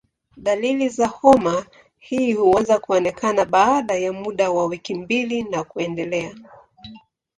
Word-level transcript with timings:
Dalili 0.37 0.89
za 0.89 1.07
homa 1.07 1.65
hii 1.97 2.33
huanza 2.33 2.79
kuonekana 2.79 3.45
baada 3.45 3.95
ya 3.95 4.13
muda 4.13 4.51
wa 4.51 4.65
wiki 4.65 4.93
mbili 4.95 5.43
na 5.43 5.63
kuendelea. 5.63 6.35